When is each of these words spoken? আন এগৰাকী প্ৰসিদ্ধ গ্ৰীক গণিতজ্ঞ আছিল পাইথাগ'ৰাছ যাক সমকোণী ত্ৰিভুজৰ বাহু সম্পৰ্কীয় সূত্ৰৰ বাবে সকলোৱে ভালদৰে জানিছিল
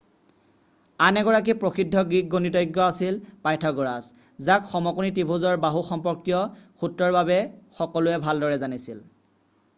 আন 1.07 1.17
এগৰাকী 1.21 1.53
প্ৰসিদ্ধ 1.63 2.01
গ্ৰীক 2.13 2.31
গণিতজ্ঞ 2.31 2.83
আছিল 2.93 3.19
পাইথাগ'ৰাছ 3.43 4.25
যাক 4.49 4.67
সমকোণী 4.71 5.13
ত্ৰিভুজৰ 5.19 5.61
বাহু 5.69 5.85
সম্পৰ্কীয় 5.93 6.83
সূত্ৰৰ 6.83 7.17
বাবে 7.19 7.39
সকলোৱে 7.83 8.27
ভালদৰে 8.27 8.59
জানিছিল 8.67 9.07